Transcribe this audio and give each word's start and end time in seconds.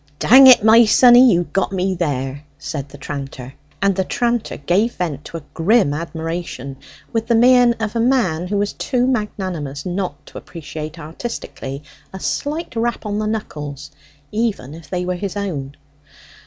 "Dang 0.17 0.47
it, 0.47 0.63
my 0.63 0.83
sonny, 0.85 1.31
thou'st 1.37 1.53
got 1.53 1.71
me 1.71 1.93
there!" 1.93 2.43
And 2.73 2.89
the 3.95 4.03
tranter 4.09 4.57
gave 4.57 4.95
vent 4.95 5.23
to 5.25 5.37
a 5.37 5.43
grim 5.53 5.93
admiration, 5.93 6.77
with 7.13 7.27
the 7.27 7.35
mien 7.35 7.73
of 7.73 7.95
a 7.95 7.99
man 7.99 8.47
who 8.47 8.57
was 8.57 8.73
too 8.73 9.05
magnanimous 9.05 9.85
not 9.85 10.25
to 10.25 10.39
appreciate 10.39 10.97
artistically 10.97 11.83
a 12.11 12.19
slight 12.19 12.75
rap 12.75 13.05
on 13.05 13.19
the 13.19 13.27
knuckles, 13.27 13.91
even 14.31 14.73
if 14.73 14.89
they 14.89 15.05
were 15.05 15.13
his 15.17 15.37
own. 15.37 15.75